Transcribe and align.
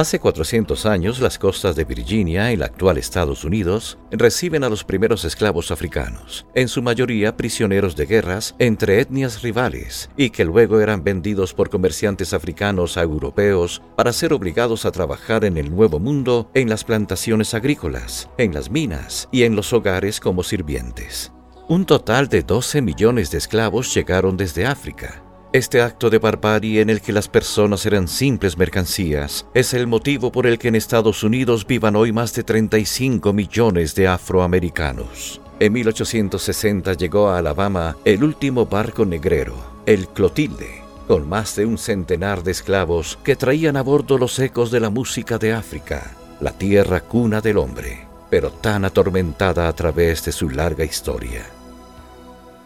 Hace 0.00 0.18
400 0.18 0.86
años, 0.86 1.20
las 1.20 1.38
costas 1.38 1.76
de 1.76 1.84
Virginia, 1.84 2.50
el 2.52 2.62
actual 2.62 2.96
Estados 2.96 3.44
Unidos, 3.44 3.98
reciben 4.10 4.64
a 4.64 4.70
los 4.70 4.82
primeros 4.82 5.26
esclavos 5.26 5.70
africanos, 5.70 6.46
en 6.54 6.68
su 6.68 6.80
mayoría 6.80 7.36
prisioneros 7.36 7.96
de 7.96 8.06
guerras 8.06 8.54
entre 8.58 8.98
etnias 8.98 9.42
rivales, 9.42 10.08
y 10.16 10.30
que 10.30 10.46
luego 10.46 10.80
eran 10.80 11.04
vendidos 11.04 11.52
por 11.52 11.68
comerciantes 11.68 12.32
africanos 12.32 12.96
a 12.96 13.02
europeos 13.02 13.82
para 13.94 14.14
ser 14.14 14.32
obligados 14.32 14.86
a 14.86 14.90
trabajar 14.90 15.44
en 15.44 15.58
el 15.58 15.70
Nuevo 15.70 15.98
Mundo 16.00 16.50
en 16.54 16.70
las 16.70 16.82
plantaciones 16.82 17.52
agrícolas, 17.52 18.30
en 18.38 18.54
las 18.54 18.70
minas 18.70 19.28
y 19.30 19.42
en 19.42 19.54
los 19.54 19.70
hogares 19.74 20.18
como 20.18 20.42
sirvientes. 20.42 21.30
Un 21.68 21.84
total 21.84 22.28
de 22.28 22.42
12 22.42 22.80
millones 22.80 23.30
de 23.32 23.36
esclavos 23.36 23.92
llegaron 23.92 24.38
desde 24.38 24.64
África, 24.64 25.22
este 25.52 25.82
acto 25.82 26.10
de 26.10 26.18
barbarie 26.18 26.80
en 26.80 26.90
el 26.90 27.00
que 27.00 27.12
las 27.12 27.28
personas 27.28 27.84
eran 27.84 28.06
simples 28.06 28.56
mercancías 28.56 29.46
es 29.52 29.74
el 29.74 29.88
motivo 29.88 30.30
por 30.30 30.46
el 30.46 30.58
que 30.58 30.68
en 30.68 30.76
Estados 30.76 31.24
Unidos 31.24 31.66
vivan 31.66 31.96
hoy 31.96 32.12
más 32.12 32.32
de 32.34 32.44
35 32.44 33.32
millones 33.32 33.96
de 33.96 34.06
afroamericanos. 34.06 35.40
En 35.58 35.72
1860 35.72 36.92
llegó 36.94 37.28
a 37.28 37.38
Alabama 37.38 37.96
el 38.04 38.22
último 38.22 38.66
barco 38.66 39.04
negrero, 39.04 39.56
el 39.86 40.06
Clotilde, 40.08 40.82
con 41.08 41.28
más 41.28 41.56
de 41.56 41.66
un 41.66 41.78
centenar 41.78 42.44
de 42.44 42.52
esclavos 42.52 43.18
que 43.24 43.34
traían 43.34 43.76
a 43.76 43.82
bordo 43.82 44.18
los 44.18 44.38
ecos 44.38 44.70
de 44.70 44.78
la 44.78 44.90
música 44.90 45.36
de 45.36 45.52
África, 45.52 46.12
la 46.40 46.52
tierra 46.52 47.00
cuna 47.00 47.40
del 47.40 47.58
hombre, 47.58 48.06
pero 48.30 48.52
tan 48.52 48.84
atormentada 48.84 49.66
a 49.66 49.72
través 49.72 50.24
de 50.24 50.30
su 50.30 50.48
larga 50.48 50.84
historia. 50.84 51.59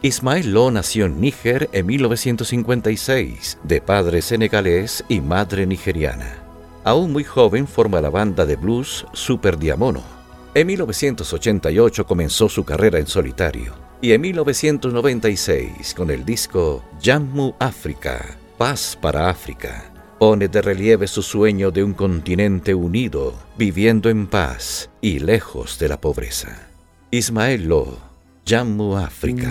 Ismael 0.01 0.53
Lo 0.53 0.69
nació 0.71 1.05
en 1.05 1.19
Níger 1.19 1.69
en 1.71 1.85
1956, 1.85 3.57
de 3.63 3.81
padre 3.81 4.21
senegalés 4.21 5.03
y 5.07 5.21
madre 5.21 5.65
nigeriana. 5.65 6.43
Aún 6.83 7.11
muy 7.11 7.23
joven 7.23 7.67
forma 7.67 8.01
la 8.01 8.09
banda 8.09 8.45
de 8.45 8.55
blues 8.55 9.05
Super 9.13 9.57
Diamono. 9.57 10.03
En 10.53 10.67
1988 10.67 12.05
comenzó 12.05 12.49
su 12.49 12.63
carrera 12.63 12.99
en 12.99 13.07
solitario 13.07 13.73
y 14.01 14.11
en 14.11 14.21
1996 14.21 15.93
con 15.95 16.11
el 16.11 16.23
disco 16.23 16.83
Jammu 17.01 17.55
África, 17.57 18.37
Paz 18.57 18.97
para 19.01 19.29
África, 19.29 19.91
pone 20.19 20.47
de 20.47 20.61
relieve 20.61 21.07
su 21.07 21.23
sueño 21.23 21.71
de 21.71 21.83
un 21.83 21.93
continente 21.93 22.75
unido, 22.75 23.33
viviendo 23.57 24.09
en 24.09 24.27
paz 24.27 24.89
y 25.01 25.19
lejos 25.19 25.79
de 25.79 25.89
la 25.89 25.99
pobreza. 25.99 26.67
Ismael 27.11 27.65
Lo 27.67 28.14
Jammu 28.45 28.93
África. 28.95 29.49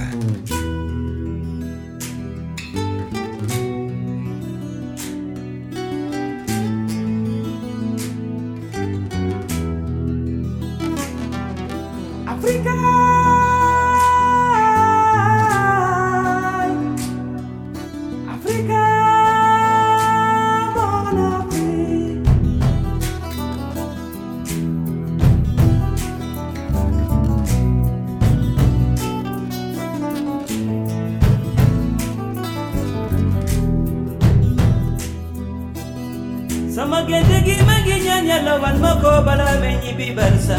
sama 36.74 36.98
génte 37.08 37.36
gi 37.46 37.57
ma 37.68 37.77
ngi 37.85 37.96
ñaan 38.07 38.46
wan 38.62 38.77
ma 38.85 38.92
ko 39.02 39.11
balaa 39.27 39.55
may 39.62 39.74
ñibbi 39.83 40.07
barsa 40.18 40.58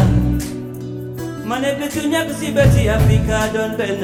ma 1.47 1.55
ne 1.63 1.69
bésu 1.79 2.01
ñàkk 2.13 2.29
si 2.39 2.47
bési 2.55 2.81
Afrika 2.97 3.37
doon 3.53 3.71
benn 3.79 4.03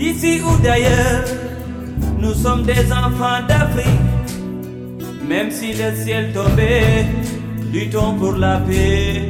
D'ici 0.00 0.40
ou 0.48 0.56
d'ailleurs, 0.62 1.24
nous 2.18 2.32
sommes 2.32 2.62
des 2.62 2.90
enfants 2.90 3.42
d'Afrique. 3.46 4.06
Même 5.28 5.50
si 5.50 5.74
le 5.74 5.88
ciel 6.02 6.32
tombait, 6.32 7.04
luttons 7.70 8.14
pour 8.14 8.32
la 8.44 8.56
paix. 8.66 9.20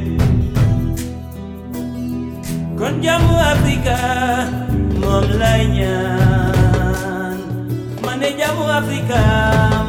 Konjamu 2.77 3.33
Africa, 3.53 3.97
mom 5.01 5.25
Mami 8.21 8.33
jamu 8.37 8.69
Afrika, 8.69 9.17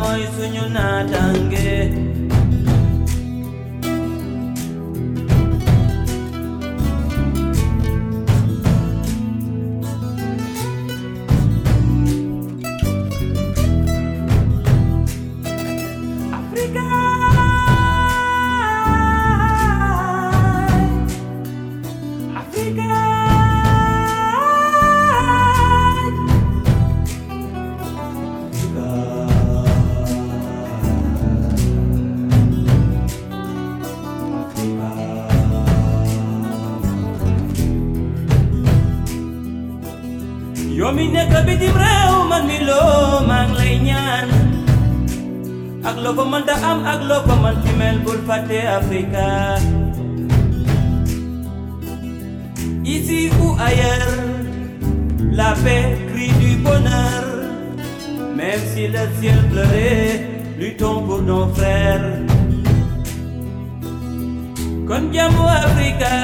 moisunyu 0.00 0.68
na 0.72 1.04
tange. 1.04 2.01
loo 46.12 46.24
fa 46.24 46.30
mënta 46.32 46.54
am 46.70 46.78
ak 46.92 47.00
loo 47.08 47.22
fa 47.42 47.50
ci 47.62 47.70
mel 47.80 47.96
bul 48.04 48.20
Africa 48.78 49.28
ici 52.94 53.20
ou 53.40 53.56
ailleurs 53.68 54.18
la 55.38 55.50
paix 55.64 55.96
crie 56.10 56.32
du 56.40 56.50
bonheur. 56.64 57.24
Même 58.36 58.62
si 58.74 58.82
le 58.94 59.04
ciel 59.18 59.38
pleurait 59.50 60.20
luttons 60.58 61.00
pour 61.06 61.22
nos 61.22 61.46
frères. 61.56 62.04
Kon 64.88 65.04
jàmmu 65.14 65.44
Africa 65.64 66.14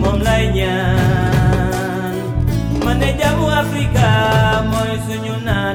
moom 0.00 0.16
lay 0.26 0.44
ñaan. 0.56 2.16
Ma 2.84 2.92
ne 2.94 3.10
Africa 3.62 4.08
mooy 4.70 4.92
suñu 5.06 5.34
naan. 5.46 5.69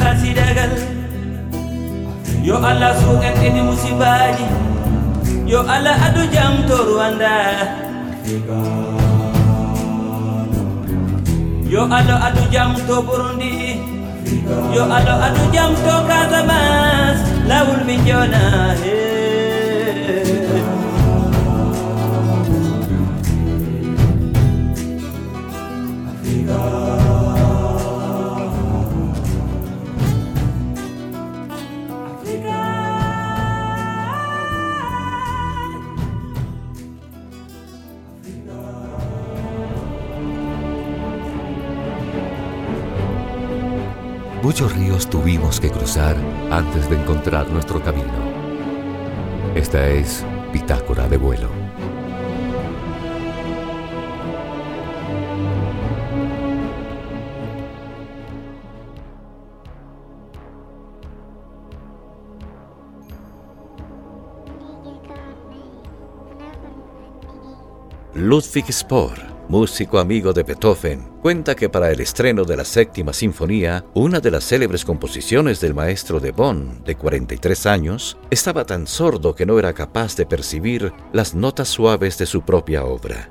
kasi 0.00 0.32
dagal 0.32 0.72
yo 2.40 2.56
allah 2.56 2.96
suuqanɗini 2.96 3.60
musibaaji 3.68 4.48
yo 5.44 5.60
allah 5.68 5.96
adu 6.08 6.24
jam 6.32 6.64
toru 6.64 6.96
anda. 6.96 7.36
Yo 11.70 11.86
allah 11.86 12.18
adu 12.30 12.42
jam 12.50 12.74
to 12.86 12.96
burundi. 13.06 13.78
Yo 14.74 14.82
allah 14.86 15.30
adu 15.30 15.44
jam 15.54 15.70
to 15.74 15.94
kasamas 16.08 17.18
lawul 17.50 17.82
mi 17.86 17.96
jona 18.06 18.74
hey. 18.82 19.09
Muchos 44.60 44.76
ríos 44.76 45.08
tuvimos 45.08 45.58
que 45.58 45.70
cruzar 45.70 46.14
antes 46.50 46.90
de 46.90 46.96
encontrar 47.00 47.48
nuestro 47.48 47.82
camino. 47.82 48.12
Esta 49.54 49.88
es 49.88 50.22
Bitácora 50.52 51.08
de 51.08 51.16
vuelo. 51.16 51.48
Ludwig 68.12 68.70
Spohr, 68.70 69.29
músico 69.50 69.98
amigo 69.98 70.32
de 70.32 70.44
Beethoven, 70.44 71.08
cuenta 71.20 71.56
que 71.56 71.68
para 71.68 71.90
el 71.90 72.00
estreno 72.00 72.44
de 72.44 72.56
la 72.56 72.64
séptima 72.64 73.12
sinfonía, 73.12 73.84
una 73.94 74.20
de 74.20 74.30
las 74.30 74.44
célebres 74.44 74.84
composiciones 74.84 75.60
del 75.60 75.74
maestro 75.74 76.20
de 76.20 76.30
Bonn, 76.30 76.84
de 76.84 76.94
43 76.94 77.66
años, 77.66 78.16
estaba 78.30 78.64
tan 78.64 78.86
sordo 78.86 79.34
que 79.34 79.46
no 79.46 79.58
era 79.58 79.72
capaz 79.72 80.14
de 80.14 80.24
percibir 80.24 80.92
las 81.12 81.34
notas 81.34 81.66
suaves 81.66 82.16
de 82.16 82.26
su 82.26 82.42
propia 82.42 82.84
obra. 82.84 83.28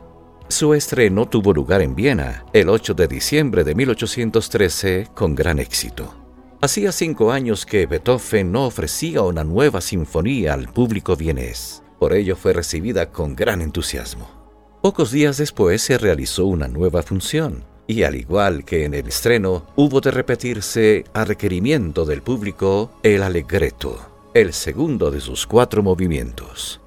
Su 0.49 0.73
estreno 0.73 1.25
tuvo 1.29 1.53
lugar 1.53 1.81
en 1.81 1.95
Viena 1.95 2.43
el 2.51 2.67
8 2.67 2.95
de 2.95 3.07
diciembre 3.07 3.63
de 3.63 3.75
1813 3.75 5.07
con 5.15 5.35
gran 5.35 5.57
éxito. 5.57 6.13
Hacía 6.59 6.91
cinco 6.91 7.31
años 7.31 7.65
que 7.65 7.85
Beethoven 7.85 8.51
no 8.51 8.65
ofrecía 8.65 9.21
una 9.21 9.45
nueva 9.45 9.79
sinfonía 9.79 10.53
al 10.53 10.67
público 10.67 11.15
vienés. 11.15 11.81
Por 11.97 12.11
ello 12.11 12.35
fue 12.35 12.51
recibida 12.51 13.09
con 13.09 13.37
gran 13.37 13.61
entusiasmo. 13.61 14.38
Pocos 14.81 15.11
días 15.11 15.35
después 15.35 15.81
se 15.81 15.97
realizó 15.97 16.45
una 16.45 16.69
nueva 16.69 17.03
función, 17.03 17.65
y 17.85 18.03
al 18.03 18.15
igual 18.15 18.63
que 18.63 18.85
en 18.85 18.93
el 18.93 19.09
estreno, 19.09 19.65
hubo 19.75 19.99
de 19.99 20.09
repetirse 20.09 21.03
a 21.13 21.25
requerimiento 21.25 22.05
del 22.05 22.21
público 22.21 22.89
el 23.03 23.23
Allegretto, 23.23 23.99
el 24.33 24.53
segundo 24.53 25.11
de 25.11 25.19
sus 25.19 25.45
cuatro 25.45 25.83
movimientos. 25.83 26.79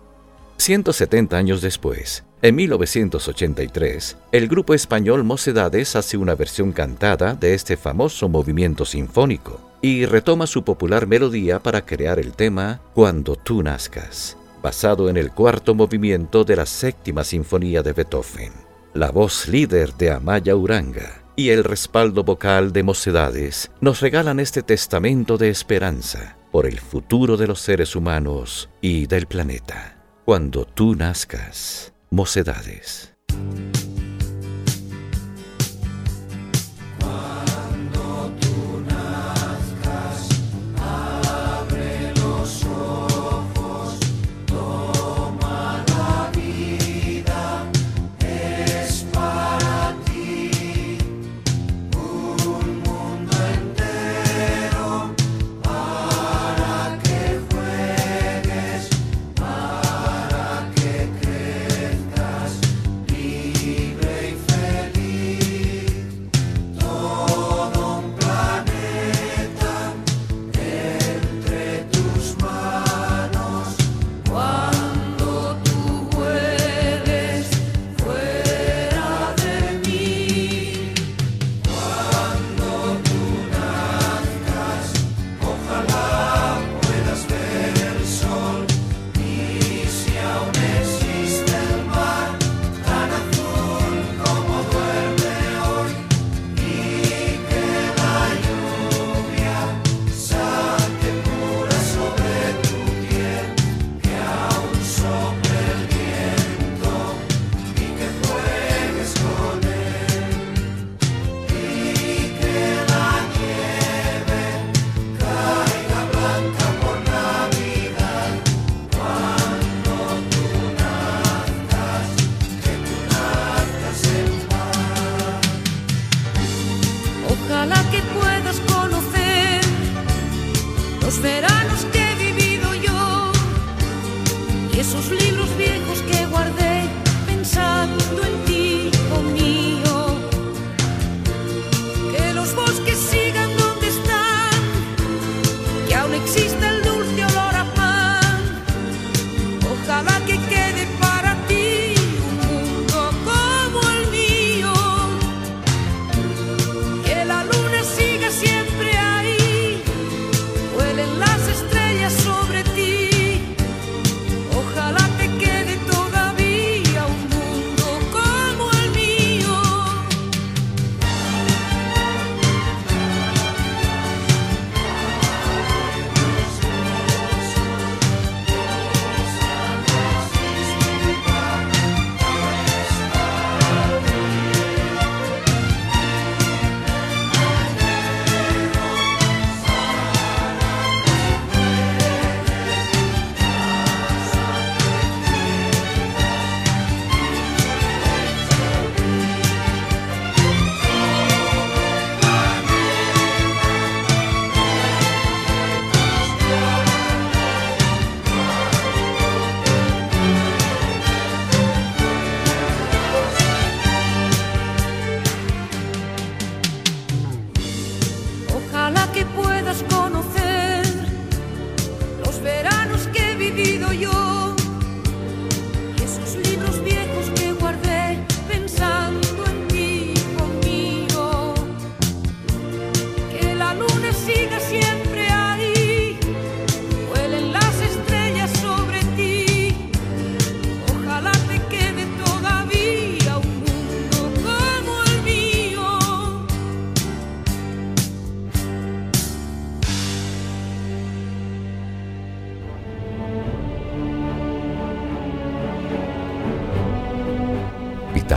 170 0.57 1.37
años 1.37 1.61
después, 1.61 2.25
en 2.41 2.55
1983, 2.55 4.17
el 4.33 4.49
grupo 4.49 4.73
español 4.73 5.23
Mocedades 5.23 5.95
hace 5.95 6.17
una 6.17 6.35
versión 6.35 6.73
cantada 6.73 7.35
de 7.35 7.53
este 7.53 7.77
famoso 7.77 8.27
movimiento 8.31 8.87
sinfónico 8.87 9.61
y 9.83 10.07
retoma 10.07 10.47
su 10.47 10.65
popular 10.65 11.07
melodía 11.07 11.59
para 11.59 11.85
crear 11.85 12.19
el 12.19 12.33
tema 12.33 12.81
Cuando 12.95 13.37
tú 13.37 13.63
nazcas 13.63 14.39
basado 14.63 15.11
en 15.11 15.17
el 15.17 15.33
cuarto 15.33 15.75
movimiento 15.75 16.45
de 16.45 16.57
la 16.57 16.67
séptima 16.67 17.25
sinfonía 17.25 17.83
de 17.83 17.93
Beethoven. 17.93 18.53
La 18.95 19.11
voz 19.11 19.49
líder 19.49 19.95
de 19.95 20.11
Amaya 20.11 20.55
Uranga 20.55 21.23
y 21.35 21.49
el 21.49 21.65
respaldo 21.65 22.25
vocal 22.25 22.73
de 22.73 22.83
Mocedades 22.83 23.71
nos 23.81 24.01
regalan 24.01 24.39
este 24.39 24.63
testamento 24.63 25.39
de 25.39 25.49
esperanza 25.49 26.37
por 26.51 26.67
el 26.67 26.79
futuro 26.79 27.37
de 27.37 27.47
los 27.47 27.61
seres 27.61 27.97
humanos 27.97 28.69
y 28.81 29.07
del 29.07 29.27
planeta. 29.27 29.99
Cuando 30.25 30.65
tú 30.65 30.95
nazcas, 30.95 31.93
Mocedades. 32.11 33.15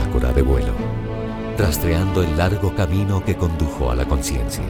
De 0.04 0.42
vuelo, 0.42 0.74
rastreando 1.56 2.22
el 2.22 2.36
largo 2.36 2.74
camino 2.74 3.24
que 3.24 3.34
condujo 3.34 3.90
a 3.90 3.94
la 3.94 4.04
conciencia. 4.04 4.62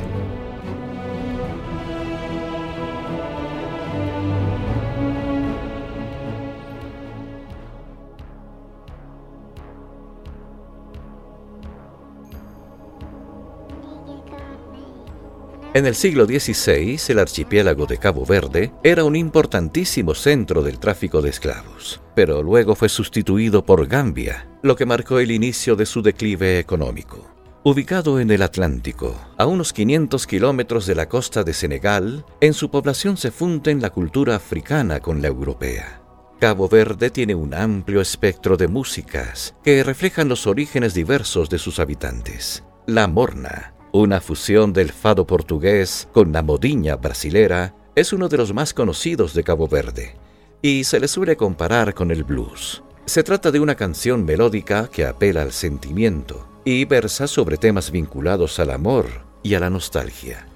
En 15.76 15.84
el 15.84 15.94
siglo 15.94 16.24
XVI, 16.24 16.98
el 17.08 17.18
archipiélago 17.18 17.84
de 17.84 17.98
Cabo 17.98 18.24
Verde 18.24 18.72
era 18.82 19.04
un 19.04 19.14
importantísimo 19.14 20.14
centro 20.14 20.62
del 20.62 20.78
tráfico 20.78 21.20
de 21.20 21.28
esclavos, 21.28 22.00
pero 22.14 22.42
luego 22.42 22.74
fue 22.74 22.88
sustituido 22.88 23.62
por 23.62 23.86
Gambia, 23.86 24.48
lo 24.62 24.74
que 24.74 24.86
marcó 24.86 25.18
el 25.18 25.30
inicio 25.30 25.76
de 25.76 25.84
su 25.84 26.00
declive 26.00 26.58
económico. 26.58 27.30
Ubicado 27.62 28.18
en 28.20 28.30
el 28.30 28.40
Atlántico, 28.40 29.20
a 29.36 29.44
unos 29.44 29.74
500 29.74 30.26
kilómetros 30.26 30.86
de 30.86 30.94
la 30.94 31.10
costa 31.10 31.44
de 31.44 31.52
Senegal, 31.52 32.24
en 32.40 32.54
su 32.54 32.70
población 32.70 33.18
se 33.18 33.30
funden 33.30 33.82
la 33.82 33.90
cultura 33.90 34.34
africana 34.34 35.00
con 35.00 35.20
la 35.20 35.28
europea. 35.28 36.00
Cabo 36.40 36.70
Verde 36.70 37.10
tiene 37.10 37.34
un 37.34 37.52
amplio 37.52 38.00
espectro 38.00 38.56
de 38.56 38.68
músicas 38.68 39.54
que 39.62 39.84
reflejan 39.84 40.30
los 40.30 40.46
orígenes 40.46 40.94
diversos 40.94 41.50
de 41.50 41.58
sus 41.58 41.80
habitantes. 41.80 42.64
La 42.86 43.08
morna, 43.08 43.75
una 44.00 44.20
fusión 44.20 44.72
del 44.72 44.92
fado 44.92 45.26
portugués 45.26 46.08
con 46.12 46.32
la 46.32 46.42
modiña 46.42 46.96
brasilera, 46.96 47.74
es 47.94 48.12
uno 48.12 48.28
de 48.28 48.36
los 48.36 48.52
más 48.52 48.74
conocidos 48.74 49.34
de 49.34 49.42
Cabo 49.42 49.68
Verde 49.68 50.16
y 50.62 50.84
se 50.84 51.00
le 51.00 51.08
suele 51.08 51.36
comparar 51.36 51.94
con 51.94 52.10
el 52.10 52.24
blues. 52.24 52.82
Se 53.06 53.22
trata 53.22 53.50
de 53.50 53.60
una 53.60 53.74
canción 53.74 54.24
melódica 54.24 54.88
que 54.88 55.06
apela 55.06 55.42
al 55.42 55.52
sentimiento 55.52 56.48
y 56.64 56.84
versa 56.84 57.28
sobre 57.28 57.56
temas 57.56 57.90
vinculados 57.90 58.58
al 58.58 58.70
amor 58.70 59.06
y 59.42 59.54
a 59.54 59.60
la 59.60 59.70
nostalgia. 59.70 60.46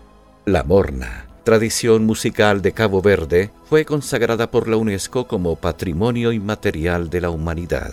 La 0.46 0.64
morna, 0.64 1.28
tradición 1.44 2.04
musical 2.04 2.60
de 2.62 2.72
Cabo 2.72 3.00
Verde, 3.02 3.50
fue 3.68 3.84
consagrada 3.84 4.50
por 4.50 4.66
la 4.66 4.76
UNESCO 4.76 5.28
como 5.28 5.56
Patrimonio 5.56 6.32
Inmaterial 6.32 7.08
de 7.08 7.20
la 7.20 7.30
Humanidad. 7.30 7.92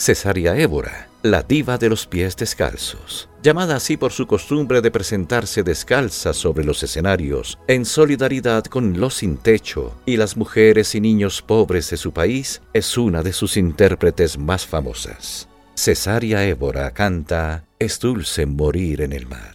Cesaria 0.00 0.56
Évora, 0.56 1.10
la 1.22 1.42
diva 1.42 1.76
de 1.76 1.90
los 1.90 2.06
pies 2.06 2.34
descalzos, 2.34 3.28
llamada 3.42 3.76
así 3.76 3.98
por 3.98 4.12
su 4.12 4.26
costumbre 4.26 4.80
de 4.80 4.90
presentarse 4.90 5.62
descalza 5.62 6.32
sobre 6.32 6.64
los 6.64 6.82
escenarios, 6.82 7.58
en 7.66 7.84
solidaridad 7.84 8.64
con 8.64 8.98
los 8.98 9.16
sin 9.16 9.36
techo 9.36 9.94
y 10.06 10.16
las 10.16 10.38
mujeres 10.38 10.94
y 10.94 11.02
niños 11.02 11.42
pobres 11.42 11.90
de 11.90 11.98
su 11.98 12.14
país, 12.14 12.62
es 12.72 12.96
una 12.96 13.22
de 13.22 13.34
sus 13.34 13.58
intérpretes 13.58 14.38
más 14.38 14.64
famosas. 14.64 15.50
Cesaria 15.76 16.46
Évora 16.46 16.92
canta 16.92 17.64
Es 17.78 18.00
dulce 18.00 18.46
morir 18.46 19.02
en 19.02 19.12
el 19.12 19.26
mar. 19.26 19.52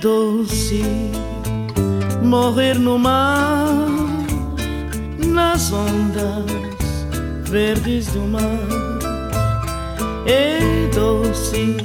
Doce 0.00 0.82
morrer 2.22 2.78
no 2.78 2.98
mar, 2.98 3.66
nas 5.18 5.72
ondas 5.72 6.44
verdes 7.44 8.06
do 8.08 8.20
mar. 8.20 8.42
É 10.26 10.88
doce 10.94 11.76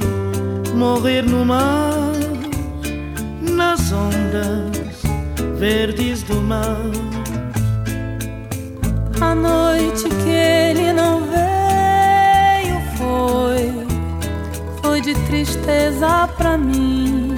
morrer 0.74 1.22
no 1.22 1.44
mar, 1.44 2.12
nas 3.40 3.92
ondas 3.92 5.02
verdes 5.58 6.22
do 6.22 6.40
mar. 6.40 6.90
A 9.20 9.34
noite 9.34 10.08
que 10.22 10.30
ele 10.30 10.92
não 10.92 11.22
veio 11.22 12.80
foi, 12.96 13.86
foi 14.82 15.00
de 15.00 15.14
tristeza 15.26 16.28
pra 16.36 16.56
mim 16.56 17.33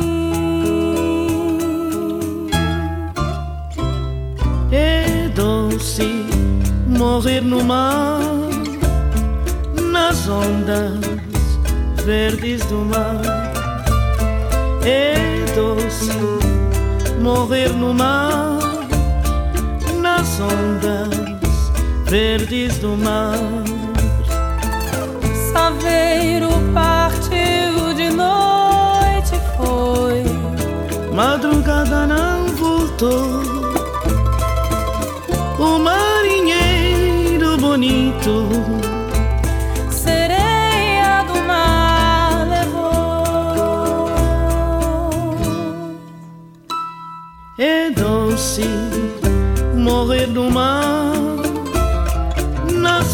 É 4.71 5.27
doce 5.35 6.25
morrer 6.87 7.41
no 7.41 7.61
mar, 7.65 8.21
nas 9.91 10.29
ondas 10.29 11.01
verdes 12.05 12.65
do 12.67 12.77
mar. 12.77 13.21
É 14.85 15.15
doce 15.53 16.13
morrer 17.21 17.73
no 17.73 17.93
mar, 17.93 18.57
nas 20.01 20.39
ondas 20.39 21.09
verdes 22.05 22.77
do 22.77 22.95
mar. 22.95 23.72
Madrugada 31.13 32.07
não 32.07 32.47
voltou. 32.47 33.41
O 35.59 35.77
marinheiro 35.77 37.55
bonito. 37.57 38.49
Sereia 39.91 41.23
do 41.27 41.35
mar 41.47 42.47
levou. 42.49 44.09
É 47.59 47.91
doce 47.91 48.63
morrer 49.75 50.25
no 50.27 50.49
mar 50.49 51.13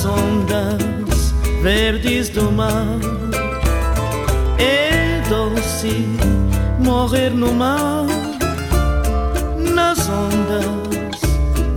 ondas 0.06 0.89
verdes 1.62 2.30
do 2.30 2.52
mar. 2.52 3.00
É 4.58 5.22
doce 5.28 6.08
morrer 6.80 7.32
no 7.32 7.54
mar, 7.54 8.06
nas 9.58 10.10
ondas 10.10 11.20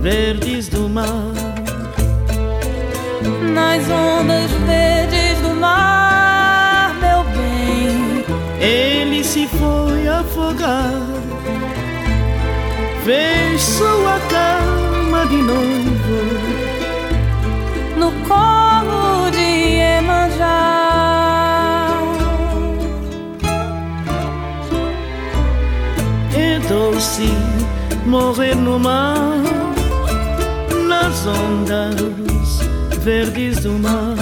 verdes 0.01 0.69
do 0.69 0.89
mar. 0.89 1.33
Nas 3.53 3.83
ondas 3.89 4.51
verdes 4.65 5.39
do 5.41 5.55
mar, 5.55 6.95
meu 6.99 7.23
bem. 7.35 8.25
Ele 8.59 9.23
se 9.23 9.47
foi 9.47 10.07
afogar, 10.07 11.01
fez 13.03 13.61
sua 13.61 14.19
cama 14.29 15.25
de 15.27 15.37
novo 15.37 16.73
no 17.97 18.11
colo 18.27 18.62
Doce 27.03 27.27
morrer 28.05 28.55
no 28.55 28.79
mar, 28.79 29.35
nas 30.87 31.27
ondas 31.27 32.61
verdes 33.01 33.59
do 33.59 33.73
mar. 33.73 34.15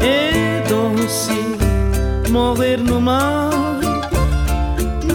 É 0.00 0.64
doce 0.68 1.40
morrer 2.30 2.78
no 2.78 3.00
mar, 3.00 3.52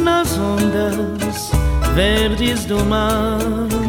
nas 0.01 0.37
ondas 0.37 1.51
verdes 1.93 2.63
do 2.63 2.79
mar. 2.85 3.84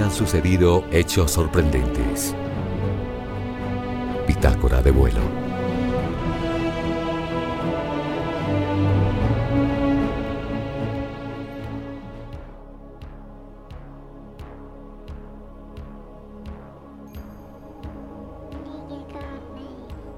Han 0.00 0.10
sucedido 0.10 0.84
hechos 0.90 1.32
sorprendentes. 1.32 2.34
Bitácora 4.26 4.80
de 4.80 4.90
vuelo. 4.90 5.20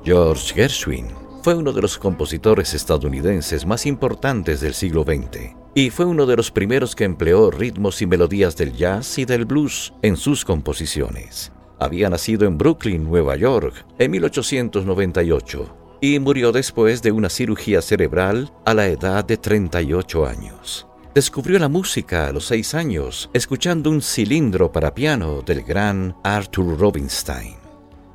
George 0.04 0.54
Gershwin 0.54 1.08
fue 1.42 1.54
uno 1.54 1.72
de 1.72 1.80
los 1.80 1.98
compositores 1.98 2.74
estadounidenses 2.74 3.66
más 3.66 3.86
importantes 3.86 4.60
del 4.60 4.74
siglo 4.74 5.02
XX 5.02 5.63
y 5.74 5.90
fue 5.90 6.04
uno 6.04 6.26
de 6.26 6.36
los 6.36 6.50
primeros 6.50 6.94
que 6.94 7.04
empleó 7.04 7.50
ritmos 7.50 8.00
y 8.00 8.06
melodías 8.06 8.56
del 8.56 8.72
jazz 8.72 9.18
y 9.18 9.24
del 9.24 9.44
blues 9.44 9.92
en 10.02 10.16
sus 10.16 10.44
composiciones. 10.44 11.52
Había 11.80 12.08
nacido 12.08 12.46
en 12.46 12.56
Brooklyn, 12.56 13.04
Nueva 13.04 13.36
York, 13.36 13.84
en 13.98 14.10
1898 14.12 15.76
y 16.00 16.18
murió 16.18 16.52
después 16.52 17.02
de 17.02 17.12
una 17.12 17.28
cirugía 17.28 17.82
cerebral 17.82 18.52
a 18.64 18.74
la 18.74 18.86
edad 18.86 19.24
de 19.24 19.36
38 19.36 20.26
años. 20.26 20.86
Descubrió 21.14 21.58
la 21.58 21.68
música 21.68 22.28
a 22.28 22.32
los 22.32 22.46
seis 22.46 22.74
años 22.74 23.30
escuchando 23.32 23.90
un 23.90 24.02
cilindro 24.02 24.70
para 24.70 24.94
piano 24.94 25.42
del 25.42 25.62
gran 25.62 26.14
Arthur 26.22 26.78
Rubinstein. 26.78 27.56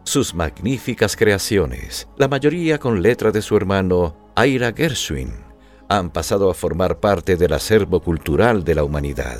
Sus 0.03 0.33
magníficas 0.33 1.15
creaciones, 1.15 2.07
la 2.17 2.27
mayoría 2.27 2.79
con 2.79 3.01
letra 3.01 3.31
de 3.31 3.41
su 3.41 3.55
hermano 3.55 4.15
Ira 4.35 4.73
Gershwin, 4.75 5.48
han 5.89 6.11
pasado 6.11 6.51
a 6.51 6.53
formar 6.53 6.99
parte 6.99 7.35
del 7.35 7.51
acervo 7.51 7.99
cultural 7.99 8.63
de 8.63 8.75
la 8.75 8.83
humanidad. 8.83 9.39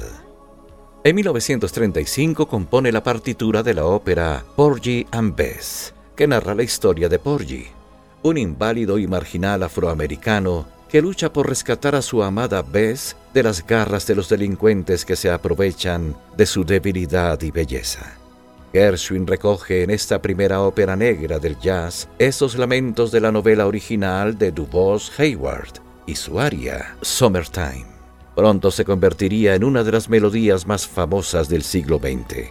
En 1.03 1.15
1935 1.15 2.47
compone 2.47 2.91
la 2.91 3.03
partitura 3.03 3.63
de 3.63 3.75
la 3.75 3.85
ópera 3.85 4.43
Porgy 4.55 5.05
and 5.11 5.35
Bess, 5.35 5.93
que 6.15 6.27
narra 6.27 6.55
la 6.55 6.63
historia 6.63 7.07
de 7.07 7.19
Porgy, 7.19 7.67
un 8.23 8.37
inválido 8.37 8.97
y 8.97 9.07
marginal 9.07 9.63
afroamericano 9.63 10.67
que 10.89 11.03
lucha 11.03 11.31
por 11.31 11.47
rescatar 11.47 11.93
a 11.93 12.01
su 12.01 12.23
amada 12.23 12.63
Bess 12.63 13.15
de 13.31 13.43
las 13.43 13.65
garras 13.65 14.07
de 14.07 14.15
los 14.15 14.27
delincuentes 14.27 15.05
que 15.05 15.15
se 15.15 15.29
aprovechan 15.29 16.17
de 16.35 16.47
su 16.47 16.65
debilidad 16.65 17.39
y 17.43 17.51
belleza. 17.51 18.17
Gershwin 18.73 19.27
recoge 19.27 19.83
en 19.83 19.91
esta 19.91 20.19
primera 20.19 20.61
ópera 20.61 20.95
negra 20.95 21.37
del 21.37 21.59
jazz 21.59 22.09
esos 22.17 22.57
lamentos 22.57 23.11
de 23.11 23.21
la 23.21 23.31
novela 23.31 23.67
original 23.67 24.37
de 24.37 24.51
DuBois 24.51 25.11
Hayward 25.19 25.88
y 26.09 26.15
su 26.15 26.39
aria 26.39 26.95
Summertime. 27.01 27.85
Pronto 28.35 28.71
se 28.71 28.83
convertiría 28.85 29.55
en 29.55 29.63
una 29.63 29.83
de 29.83 29.91
las 29.91 30.09
melodías 30.09 30.65
más 30.65 30.87
famosas 30.87 31.49
del 31.49 31.63
siglo 31.63 31.99
XX. 31.99 32.49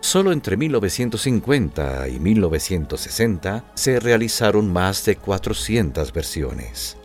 Solo 0.00 0.32
entre 0.32 0.56
1950 0.56 2.08
y 2.08 2.18
1960 2.18 3.64
se 3.74 4.00
realizaron 4.00 4.72
más 4.72 5.04
de 5.04 5.16
400 5.16 6.12
versiones. 6.12 6.96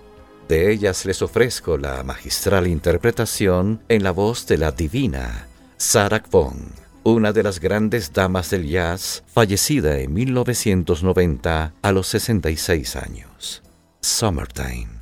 De 0.48 0.72
ellas 0.72 1.06
les 1.06 1.22
ofrezco 1.22 1.78
la 1.78 2.02
magistral 2.04 2.68
interpretación 2.68 3.82
en 3.90 4.04
la 4.04 4.12
voz 4.12 4.48
de 4.48 4.58
la 4.58 4.72
divina 4.72 5.48
Sarah 5.78 6.24
Vaughan 6.32 6.88
una 7.04 7.32
de 7.32 7.42
las 7.42 7.62
grandes 7.62 8.12
damas 8.12 8.50
del 8.50 8.68
jazz, 8.68 9.24
fallecida 9.28 10.00
en 10.00 10.14
1990 10.14 11.74
a 11.82 11.92
los 11.94 12.08
66 12.08 12.98
años. 12.98 13.64
Summertime. 14.02 14.97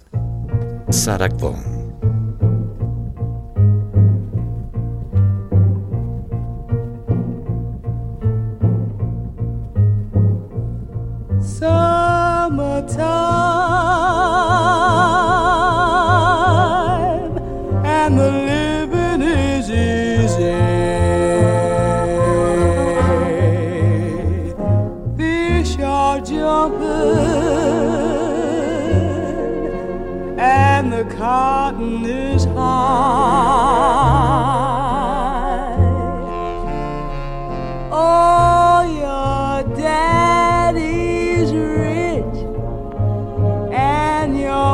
Sarah 0.92 1.30
Vaughan. 1.30 1.76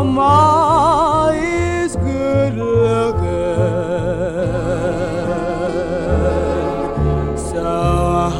And 0.01 0.13
ma 0.15 1.29
is 1.29 1.95
good 1.95 2.53
looking. 2.55 3.21
So, 7.49 7.63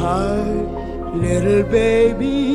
hi, 0.02 0.42
little 1.14 1.62
baby, 1.64 2.51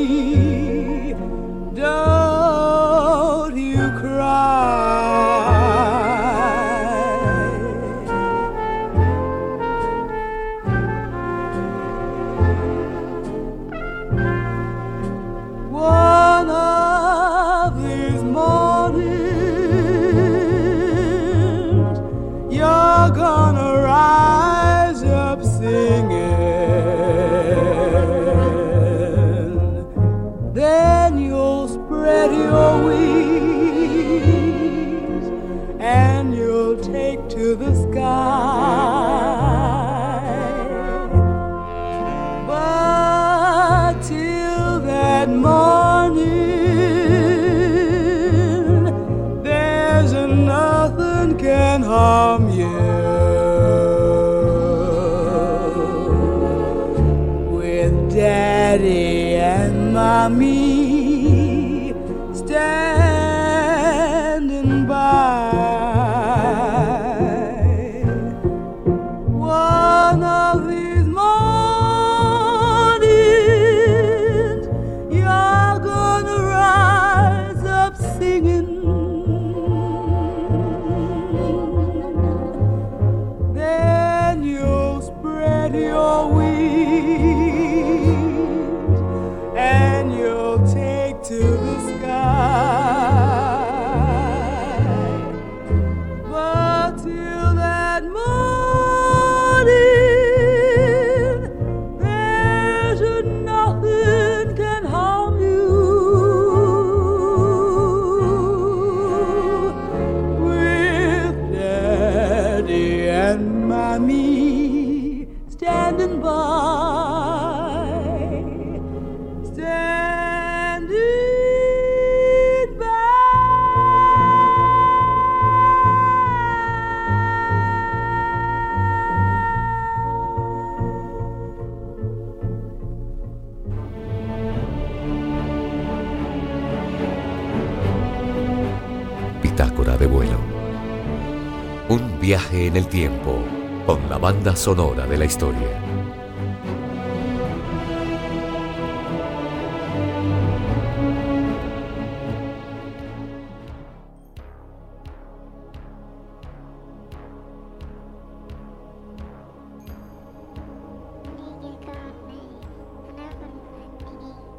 sonora 144.56 145.06
de 145.06 145.18
la 145.18 145.24
historia. 145.24 145.68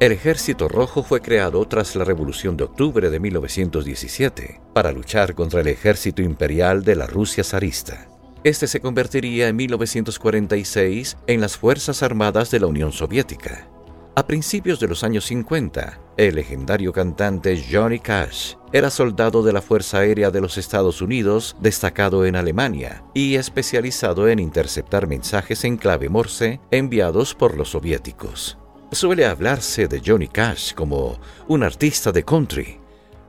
El 0.00 0.12
Ejército 0.12 0.66
Rojo 0.66 1.02
fue 1.02 1.20
creado 1.20 1.66
tras 1.66 1.94
la 1.94 2.04
Revolución 2.04 2.56
de 2.56 2.64
Octubre 2.64 3.10
de 3.10 3.20
1917 3.20 4.60
para 4.72 4.92
luchar 4.92 5.34
contra 5.34 5.60
el 5.60 5.68
ejército 5.68 6.22
imperial 6.22 6.84
de 6.84 6.96
la 6.96 7.06
Rusia 7.06 7.44
zarista. 7.44 8.09
Este 8.42 8.66
se 8.66 8.80
convertiría 8.80 9.48
en 9.48 9.56
1946 9.56 11.18
en 11.26 11.42
las 11.42 11.58
Fuerzas 11.58 12.02
Armadas 12.02 12.50
de 12.50 12.58
la 12.58 12.68
Unión 12.68 12.90
Soviética. 12.90 13.68
A 14.16 14.26
principios 14.26 14.80
de 14.80 14.88
los 14.88 15.04
años 15.04 15.26
50, 15.26 16.00
el 16.16 16.36
legendario 16.36 16.90
cantante 16.90 17.62
Johnny 17.70 17.98
Cash 17.98 18.54
era 18.72 18.88
soldado 18.88 19.42
de 19.42 19.52
la 19.52 19.60
Fuerza 19.60 19.98
Aérea 19.98 20.30
de 20.30 20.40
los 20.40 20.56
Estados 20.56 21.02
Unidos, 21.02 21.54
destacado 21.60 22.24
en 22.24 22.34
Alemania 22.34 23.04
y 23.12 23.34
especializado 23.34 24.26
en 24.26 24.38
interceptar 24.38 25.06
mensajes 25.06 25.64
en 25.64 25.76
clave 25.76 26.08
Morse 26.08 26.60
enviados 26.70 27.34
por 27.34 27.58
los 27.58 27.72
soviéticos. 27.72 28.56
Suele 28.90 29.26
hablarse 29.26 29.86
de 29.86 30.00
Johnny 30.04 30.28
Cash 30.28 30.72
como 30.72 31.20
un 31.46 31.62
artista 31.62 32.10
de 32.10 32.24
country, 32.24 32.80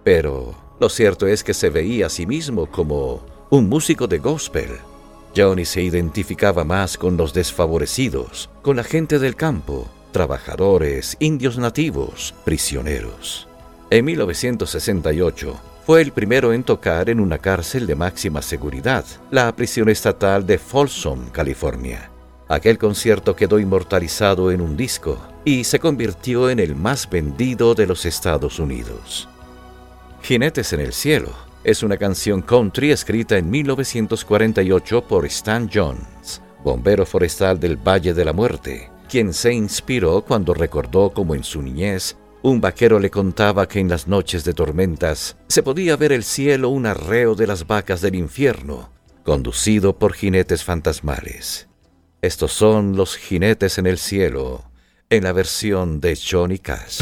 pero 0.05 0.55
lo 0.79 0.87
cierto 0.87 1.27
es 1.27 1.43
que 1.43 1.53
se 1.53 1.69
veía 1.69 2.05
a 2.05 2.09
sí 2.09 2.25
mismo 2.25 2.65
como 2.65 3.25
un 3.49 3.67
músico 3.67 4.07
de 4.07 4.17
gospel. 4.17 4.69
Johnny 5.35 5.65
se 5.65 5.81
identificaba 5.81 6.63
más 6.63 6.97
con 6.97 7.15
los 7.17 7.33
desfavorecidos, 7.33 8.49
con 8.61 8.75
la 8.75 8.83
gente 8.83 9.17
del 9.17 9.35
campo, 9.35 9.89
trabajadores, 10.11 11.15
indios 11.19 11.57
nativos, 11.57 12.33
prisioneros. 12.43 13.47
En 13.89 14.05
1968, 14.05 15.59
fue 15.85 16.01
el 16.01 16.11
primero 16.11 16.53
en 16.53 16.63
tocar 16.63 17.09
en 17.09 17.19
una 17.19 17.37
cárcel 17.37 17.87
de 17.87 17.95
máxima 17.95 18.41
seguridad, 18.41 19.05
la 19.31 19.53
prisión 19.55 19.89
estatal 19.89 20.45
de 20.45 20.57
Folsom, 20.57 21.29
California. 21.29 22.09
Aquel 22.47 22.77
concierto 22.77 23.35
quedó 23.35 23.59
inmortalizado 23.59 24.51
en 24.51 24.59
un 24.59 24.75
disco 24.75 25.17
y 25.45 25.63
se 25.63 25.79
convirtió 25.79 26.49
en 26.49 26.59
el 26.59 26.75
más 26.75 27.09
vendido 27.09 27.73
de 27.73 27.87
los 27.87 28.05
Estados 28.05 28.59
Unidos. 28.59 29.29
Jinetes 30.21 30.73
en 30.73 30.81
el 30.81 30.93
Cielo 30.93 31.50
es 31.63 31.83
una 31.83 31.97
canción 31.97 32.41
country 32.41 32.91
escrita 32.91 33.37
en 33.37 33.49
1948 33.49 35.07
por 35.07 35.25
Stan 35.27 35.69
Jones, 35.71 36.41
bombero 36.63 37.05
forestal 37.05 37.59
del 37.59 37.77
Valle 37.77 38.13
de 38.13 38.25
la 38.25 38.33
Muerte, 38.33 38.89
quien 39.09 39.33
se 39.33 39.53
inspiró 39.53 40.21
cuando 40.21 40.53
recordó 40.53 41.11
cómo 41.11 41.35
en 41.35 41.43
su 41.43 41.61
niñez 41.61 42.17
un 42.43 42.59
vaquero 42.59 42.99
le 42.99 43.11
contaba 43.11 43.67
que 43.67 43.79
en 43.79 43.89
las 43.89 44.07
noches 44.07 44.43
de 44.43 44.53
tormentas 44.53 45.37
se 45.47 45.61
podía 45.61 45.95
ver 45.95 46.11
el 46.11 46.23
cielo 46.23 46.69
un 46.69 46.87
arreo 46.87 47.35
de 47.35 47.45
las 47.45 47.67
vacas 47.67 48.01
del 48.01 48.15
infierno, 48.15 48.89
conducido 49.23 49.99
por 49.99 50.13
jinetes 50.13 50.63
fantasmales. 50.63 51.67
Estos 52.23 52.51
son 52.51 52.95
los 52.95 53.15
jinetes 53.15 53.77
en 53.77 53.85
el 53.85 53.99
cielo, 53.99 54.63
en 55.09 55.23
la 55.23 55.33
versión 55.33 55.99
de 55.99 56.17
Johnny 56.17 56.57
Cash. 56.57 57.01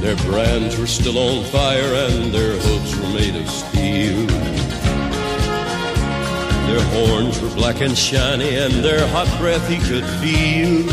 Their 0.00 0.16
brands 0.16 0.78
were 0.78 0.86
still 0.86 1.18
on 1.18 1.44
fire 1.46 1.94
and 1.94 2.32
their 2.32 2.56
hooves 2.56 2.96
were 2.96 3.08
made 3.08 3.36
of 3.36 3.48
steel. 3.48 4.26
Their 6.66 6.84
horns 6.94 7.40
were 7.40 7.54
black 7.54 7.80
and 7.80 7.96
shiny 7.96 8.56
and 8.56 8.74
their 8.84 9.06
hot 9.08 9.28
breath 9.38 9.68
he 9.68 9.78
could 9.78 10.04
feel. 10.20 10.88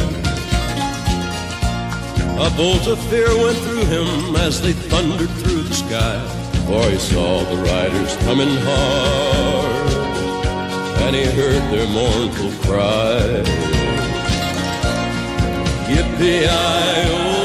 A 2.39 2.49
bolt 2.57 2.87
of 2.87 2.99
fear 3.09 3.29
went 3.37 3.57
through 3.59 3.85
him 3.85 4.35
as 4.35 4.61
they 4.61 4.73
thundered 4.73 5.29
through 5.29 5.63
the 5.63 5.73
sky. 5.73 6.19
For 6.65 6.89
he 6.89 6.97
saw 6.97 7.43
the 7.43 7.57
riders 7.57 8.15
coming 8.23 8.55
hard, 8.61 9.91
and 11.03 11.15
he 11.15 11.25
heard 11.25 11.61
their 11.71 11.87
mournful 11.87 12.51
cry. 12.63 13.43
Yippee-i-oh! 15.89 17.42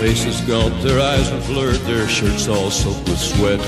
Faces 0.00 0.40
gaunt, 0.42 0.80
their 0.82 1.00
eyes 1.00 1.28
are 1.32 1.40
blurred, 1.48 1.80
their 1.80 2.06
shirts 2.06 2.46
all 2.46 2.70
soaked 2.70 3.08
with 3.08 3.18
sweat. 3.18 3.60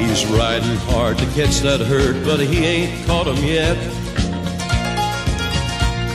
He's 0.00 0.26
riding 0.26 0.76
hard 0.90 1.18
to 1.18 1.26
catch 1.26 1.60
that 1.60 1.80
herd, 1.80 2.24
but 2.24 2.40
he 2.40 2.64
ain't 2.64 3.06
caught 3.06 3.28
'em 3.28 3.42
yet. 3.44 3.78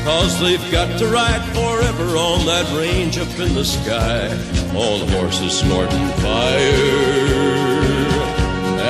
Cause 0.04 0.38
they've 0.42 0.72
got 0.72 1.00
to 1.00 1.08
ride 1.08 1.44
forever 1.56 2.18
on 2.18 2.46
that 2.46 2.68
range 2.78 3.18
up 3.18 3.40
in 3.40 3.56
the 3.56 3.64
sky, 3.64 4.28
on 4.76 5.08
horses 5.16 5.60
snorting 5.60 6.08
fire. 6.24 7.06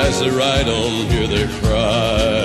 As 0.05 0.19
they 0.19 0.29
ride 0.29 0.67
on, 0.67 1.05
hear 1.11 1.27
their 1.27 1.47
cry. 1.61 2.44